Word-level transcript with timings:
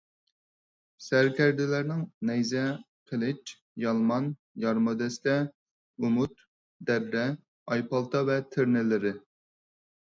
سەركەردىلەرنىڭ 1.07 1.99
نەيزە، 2.29 2.63
قىلىچ، 3.11 3.53
يالمان، 3.83 4.33
يارما 4.65 4.97
دەستە، 5.05 5.39
ئۇمۇت، 6.03 6.43
دەررە، 6.91 7.31
ئايپالتا 7.75 8.29
ۋە 8.33 8.43
تىرنىلىرى 8.55 9.17